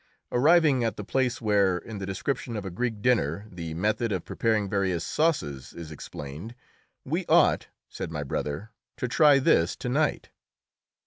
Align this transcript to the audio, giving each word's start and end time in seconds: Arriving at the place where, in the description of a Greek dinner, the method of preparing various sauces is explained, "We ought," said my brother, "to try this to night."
Arriving 0.31 0.83
at 0.83 0.97
the 0.97 1.03
place 1.03 1.39
where, 1.39 1.77
in 1.77 1.99
the 1.99 2.07
description 2.07 2.55
of 2.55 2.65
a 2.65 2.71
Greek 2.71 3.03
dinner, 3.03 3.45
the 3.51 3.75
method 3.75 4.11
of 4.11 4.25
preparing 4.25 4.67
various 4.67 5.03
sauces 5.05 5.73
is 5.73 5.91
explained, 5.91 6.55
"We 7.05 7.23
ought," 7.27 7.67
said 7.87 8.09
my 8.11 8.23
brother, 8.23 8.71
"to 8.97 9.07
try 9.07 9.37
this 9.37 9.75
to 9.75 9.89
night." 9.89 10.31